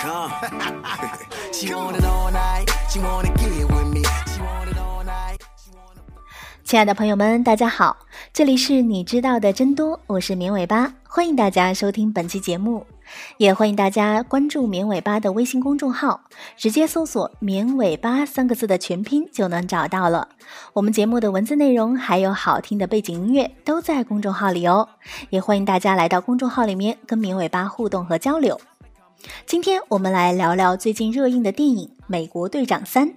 [0.00, 0.30] Come.
[1.52, 2.70] she want it all night.
[2.88, 4.02] She wanna get with me.
[6.62, 7.96] 亲爱的朋友们，大家好，
[8.32, 12.86] 这里是你知道的真多，我是绵尾巴，欢迎大家收听本期节目，
[13.38, 16.20] 也欢迎大家关注绵尾巴的微信公众号，
[16.56, 20.28] 直接搜索“绵尾巴”三个字的全拼就能找到了。
[20.74, 24.90] 我们节目的文字内容还有好听的背景音乐都在公众号里哦，
[25.30, 28.60] 也欢迎大家来到公众号里面跟绵尾巴互动和交流。
[29.46, 33.08] 今天我们来聊聊最近热映的电影《美国队长三》。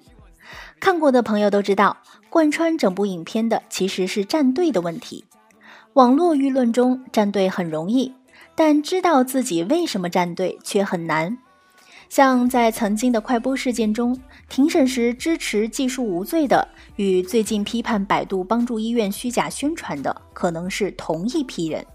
[0.79, 1.97] 看过的朋友都知道，
[2.29, 5.25] 贯穿整部影片的其实是站队的问题。
[5.93, 8.15] 网络舆论中，站队很容易，
[8.55, 11.37] 但知道自己为什么站队却很难。
[12.09, 21.85] 像在曾经的快播事件中，庭审时支持技术无罪的，与最近批判百度帮助医院虚假宣传的，可能是同一批人。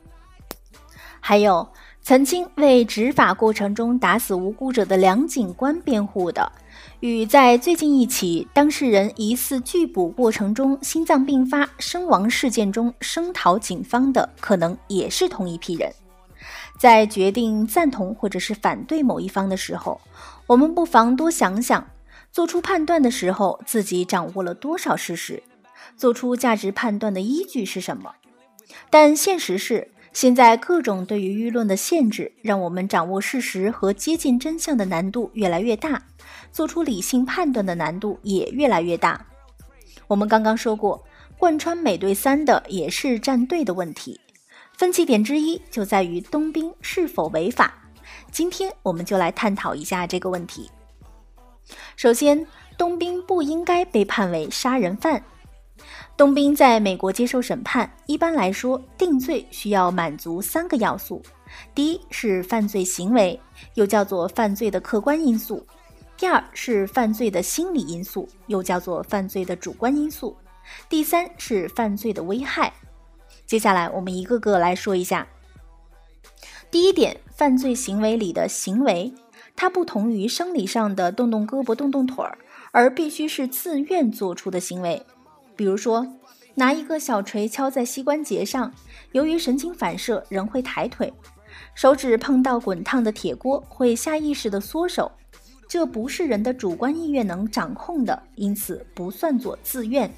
[1.18, 1.68] 还有。
[2.06, 6.52] 曾经为执法过程中打死无辜者的梁警官辩护的，
[7.00, 15.92] 与在最近一起当事人疑似拒捕过程中心脏病发身亡事件中声讨警方的，可能也是同一批人。
[16.78, 20.00] 在决定赞同或者是反对某一方的时候，
[20.46, 21.84] 我们不妨多想想，
[22.30, 25.42] 做出判断的时候自己掌握了多少事实，
[25.96, 28.12] 做出价值判断的依据是什么。
[28.90, 29.90] 但现实是。
[30.16, 36.02] 现在各种对于舆论的限制，让我们掌握事实和接近真相的难度越来越大，
[36.50, 39.26] 做出理性判断的难度也越来越大。
[40.06, 41.04] 我们刚刚说过，
[41.36, 44.18] 贯穿美队三的也是站队的问题，
[44.78, 47.74] 分歧点之一就在于冬兵是否违法。
[48.30, 50.70] 今天我们就来探讨一下这个问题。
[51.94, 52.46] 首先，
[52.78, 55.22] 冬兵不应该被判为杀人犯。
[56.16, 61.22] 冬兵在美国接受审判，一般来说，定罪需要满足三个要素：
[61.74, 63.38] 第一是犯罪行为，
[63.74, 65.58] 又叫做犯罪的客观因素；
[66.16, 70.34] 第二是犯罪的心理因素，又叫做犯罪的主观因素；
[70.88, 72.72] 第三是犯罪的危害。
[73.44, 75.26] 接下来，我们一个个来说一下。
[76.70, 79.12] 第一点，犯罪行为里的行为，
[79.54, 82.38] 它不同于生理上的动动胳膊、动动腿儿，
[82.72, 85.00] 而必须是自愿做出的行为。
[85.56, 86.06] 比如说，
[86.54, 88.72] 拿一个小锤敲在膝关节上，
[89.12, 91.08] 由于神经反射，人会抬腿；
[91.74, 95.10] 手指碰到滚烫的铁锅，会下意识的缩手。
[95.68, 100.12] 这不是人的主观意愿能掌控的，因此不算作自愿。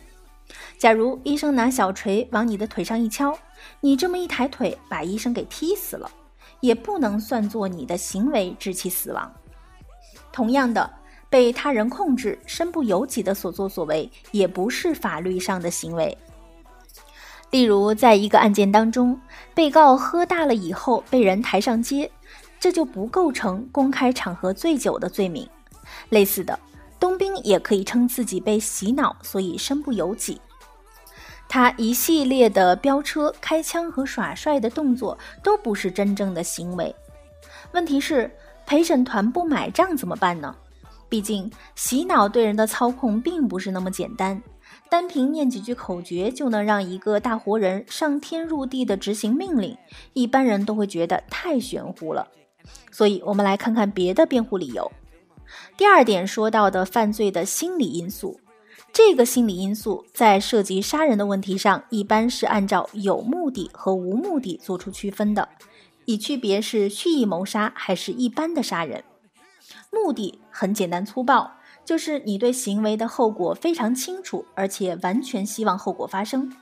[0.76, 3.38] 假如医生拿小锤往你的腿上一敲，
[3.80, 6.10] 你这么一抬腿，把医生给踢死了，
[6.60, 9.32] 也不能算作你的行为致其死亡。
[10.32, 10.97] 同样的。
[11.30, 16.16] 被他人控制、身不由己的所作所为，也不是法律上的行为。
[17.50, 19.18] 例如，在一个案件当中，
[19.54, 22.10] 被告喝大了以后被人抬上街，
[22.60, 25.48] 这就不构成公开场合醉酒的罪名。
[26.10, 26.58] 类似的，
[27.00, 30.40] 冬兵也可以称自己被洗脑，所以身不由己。
[31.48, 36.94] 他一系列的飙车、开枪和耍帅的动作都不是真正的行为。
[37.72, 38.30] 问题是，
[38.66, 40.54] 陪审团不买账怎么办呢？
[41.08, 44.42] 毕竟，洗脑对人的操控并不是那么简单，
[44.90, 49.76] 单凭念几句口诀就能让一个大活人上天入地的执行命令，
[50.12, 52.28] 一般人都会觉得太玄乎了。
[52.90, 54.92] 所以，我们来看看别的辩护理由。
[55.78, 58.38] 第二点说到的犯罪的心理因素，
[58.92, 65.48] 这个心理因素在涉及杀人的问题上，一般是按照有目的和无目的做出区分的，
[66.04, 69.02] 以区别是蓄意谋杀还是一般的杀人。
[69.90, 71.50] 目的很简单粗暴，
[71.84, 76.52] 就是你对行为的后果非常清楚，而且完全希望后果发生。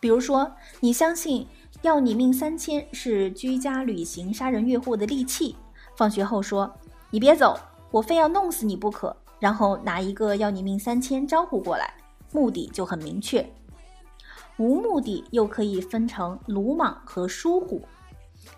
[0.00, 1.46] 比如说，你相信
[1.82, 5.56] 要你命三千是居家旅行杀人越货的利器，
[5.96, 6.72] 放学后说
[7.10, 7.58] 你别走，
[7.90, 11.94] 我非要弄死你不可，然后拿一个要你命三千招呼过来，
[12.32, 13.48] 目的就很明确。
[14.56, 17.82] 无目的又可以分成鲁莽和疏忽。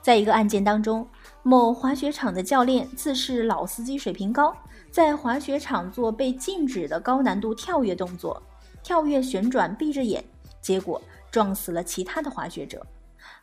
[0.03, 1.06] 在一个案件当中。
[1.46, 4.52] 某滑雪场的教练自视老司机水平高，
[4.90, 8.43] 在滑雪场做被禁止的高难度跳跃动作，
[8.82, 10.25] 跳跃旋转闭着眼，
[10.60, 11.00] 结果
[11.31, 12.84] 撞死了其他的滑雪者。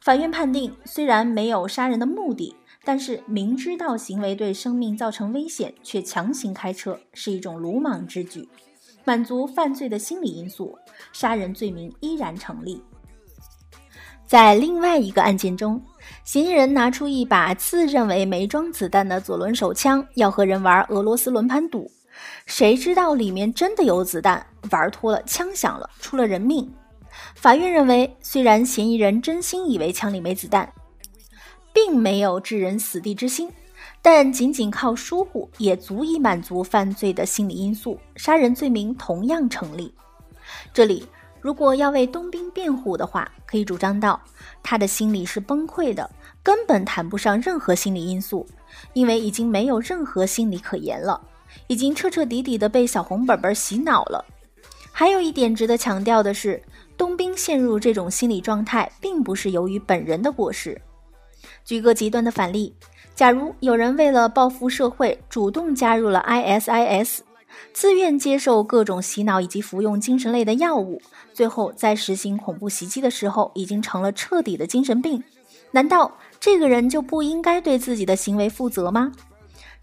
[0.01, 2.53] 法院判定，虽然没有杀人的目的，
[2.83, 8.45] 但是明知道行为对生命造成危险却强行开车是一种鲁莽之举，
[9.06, 10.77] 满足犯罪的心理因素，
[11.13, 12.83] 杀人罪名依然成立。
[14.25, 15.81] 在另外一个案件中，
[16.23, 21.91] 嫌疑人拿出一把自认为没装子弹的左轮手枪，要和人玩俄罗斯轮盘赌。
[22.45, 26.73] 谁知道里面真的有子弹，玩脱了，枪响了，出了人命。
[27.35, 30.71] 法院认为，虽然嫌疑人真心以为枪里没子弹，
[31.73, 33.51] 并没有置人死地之心，
[34.01, 39.93] 但仅仅靠疏忽也足以满足犯罪的心理因素，杀人罪名同样成立。
[40.73, 41.05] 这里
[41.41, 44.19] 如果要为冬兵辩护的话，可以主张到
[44.63, 46.09] 他的心理是崩溃的，
[46.41, 48.47] 根本谈不上任何心理因素，
[48.94, 51.21] 因为已经没有任何心理可言了，
[51.67, 54.25] 已经彻彻底底的被小红本本洗脑了。
[54.91, 56.63] 还有一点值得强调的是，
[56.97, 60.81] 冬兵陷入这种心理状态，并不是由于本人的过失。
[61.63, 62.73] 举个极端的反例，
[63.13, 67.19] 假如有人为了报复社会，主动加入了 ISIS，
[67.73, 71.01] 自愿接受各种洗脑以及服用精神类的药物，
[71.33, 75.23] 最后在实行恐怖袭击的时候，已经成了彻底的精神病，
[75.71, 79.11] 难道这个人就不应该对自己的行为负责吗？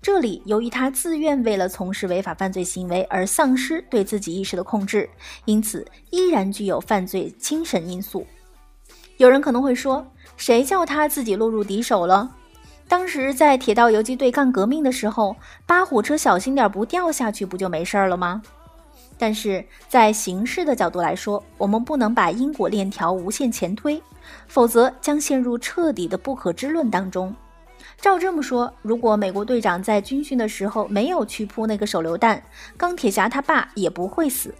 [0.02, 5.08] 这里，由于他自愿为了从事违法犯罪行为而丧失对自己意识的控制，
[5.44, 8.26] 因此依然具有犯罪精神因素。
[9.18, 10.06] 有人可能会说，
[10.38, 12.34] 谁叫他自己落入敌手了？
[12.90, 18.42] 当时在铁道游击队干革命的时候，扒火车小心点不掉下去，不就没事了吗？
[19.16, 24.02] 但是在形式的角度来说，我们不能把因果链条无限前推，
[24.48, 27.32] 否则将陷入彻底的不可知论当中。
[28.00, 32.42] 照这么说，如果美国队长在军训的时候没有去扑那个手榴弹，
[32.76, 34.52] 钢铁侠他爸也不会死。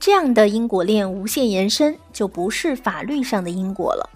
[0.00, 4.08] 这样的因果链无限延伸，就不是法律上的因果了。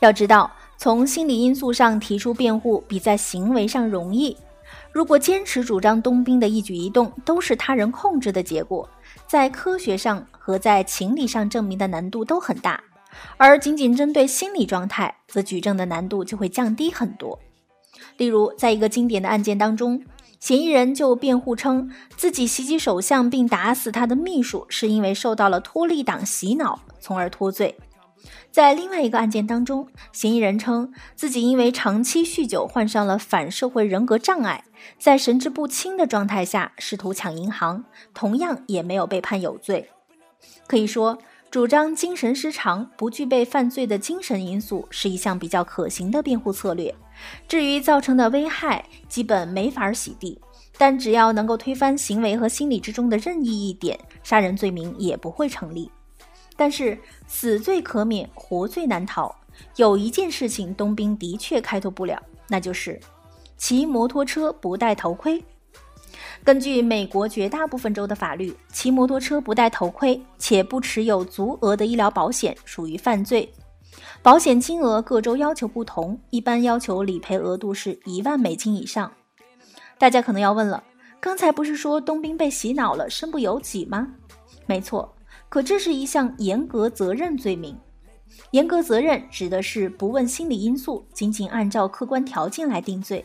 [0.00, 4.36] 要知道，从心理因素上提出辩护，比在行为上容易。
[4.92, 8.88] 如果坚持主张冬兵的一举一动都是他人控制的结果，
[9.26, 12.82] 在科学上和在情理上证明的难度都很大。
[13.36, 17.38] 而仅仅针对心理状态，则举证的难度就会降低很多。
[18.18, 20.04] 例如，在一个经典的案件当中，
[20.38, 27.78] 嫌疑人就辩护称自己袭击首相并打死他的秘书，是因为受到了托利党洗脑，从而脱罪。
[28.50, 34.64] 在另外一个案件当中，嫌疑人称自己因为长期酗酒患上了反社会人格障碍，
[34.98, 37.84] 在神志不清的状态下试图抢银行，
[38.14, 39.90] 同样也没有被判有罪。
[40.66, 41.18] 可以说。
[41.48, 46.94] 主张精神失常不具备犯罪的精神因素是一项比较可行的辩护策略。
[47.48, 50.38] 至于造成的危害，基本没法洗地。
[50.76, 55.90] 但只要能够推翻行为和心理之中的任意一点，杀人罪名也不会成立。
[56.56, 59.34] 但是死罪可免，活罪难逃。
[59.76, 62.98] 有一件事情冬兵的确开脱不了，那就是
[63.56, 65.42] 骑摩托车不戴头盔。
[66.44, 73.50] 根据美国绝大部分州的法律，骑摩托车不戴头盔且不持有足额的医疗保险属于犯罪。
[74.22, 79.10] 保险金额各州要求不同，一般要求理赔额度是一万美金以上。
[79.98, 80.82] 大家可能要问了，
[81.20, 84.08] 刚才不是说冬兵被洗脑了，身不由己吗？
[84.66, 85.14] 没错，
[85.48, 87.76] 可这是一项严格责任罪名。
[88.50, 93.24] 严格责任指的是不问心理因素，仅仅按照客观条件来定罪。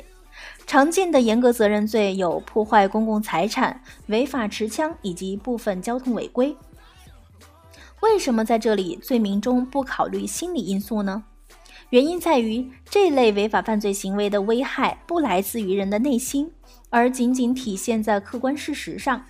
[0.66, 6.56] 常见的严格责任罪有破坏公共财产、违法持枪以及部分交通违规。
[8.02, 11.24] 为什么在这里罪名中不考虑心理因素呢？
[11.90, 16.50] 原因在于这类违法犯罪行为的危害不来自于人的内心，
[16.90, 19.26] 而仅仅体现在客观事实上。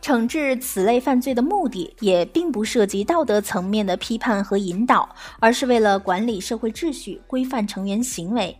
[0.00, 5.08] 惩治此类犯罪的目的也并不涉及道德层面的批判和引导，
[5.40, 8.56] 而是为了管理社会秩序、规范成员行为。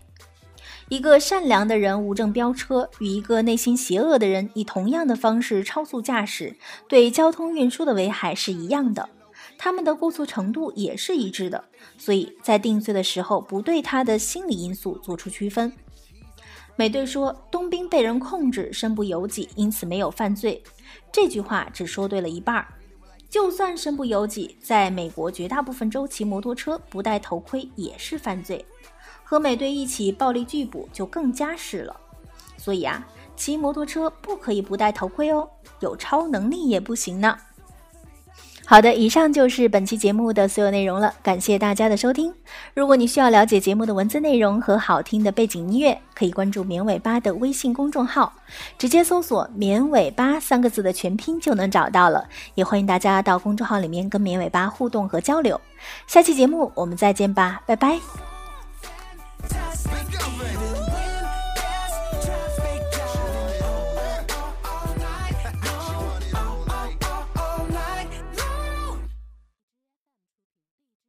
[0.89, 6.57] 一个善良的人无证飙车，与一个内心邪恶的人以同样的方式超速驾驶，
[6.89, 9.09] 对交通运输的危害是一样的，
[9.59, 11.65] 他们的过错程度也是一致的。
[11.99, 15.71] 所以在定罪的时候，不对他的心理因素做出区分。
[16.75, 20.63] 美队说冬兵被人控制，身不由己，因此没有犯罪。
[21.13, 22.69] 这句话只说对了一半儿。
[23.29, 28.65] 就算身不由己，在美国绝大部分州骑摩托车不戴头盔也是犯罪。
[29.23, 32.01] 和美队一起暴力拒捕就更加是了，
[32.57, 35.47] 所以啊，骑摩托车不可以不戴头盔哦，
[35.81, 37.37] 有超能力也不行呢。
[38.71, 42.31] 好的，以上就是本期节目的所有内容了，感谢大家的收听。
[42.75, 48.31] 如果你需要了解节目的文字内容和好听的背景音乐，可以关注“绵尾巴”的微信公众号，
[48.77, 52.29] 直接搜索“绵尾巴”三个字的全拼就能找到了。
[52.57, 55.59] 也欢迎大家到公众号里面跟绵尾巴互动和交流。
[56.07, 58.28] 下期节目我们再见吧，拜拜。